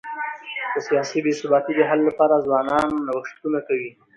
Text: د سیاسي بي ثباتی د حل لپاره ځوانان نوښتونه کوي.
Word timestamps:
د 0.73 0.75
سیاسي 0.87 1.19
بي 1.25 1.33
ثباتی 1.39 1.73
د 1.75 1.81
حل 1.89 1.99
لپاره 2.09 2.43
ځوانان 2.45 2.89
نوښتونه 3.07 3.59
کوي. 3.67 3.91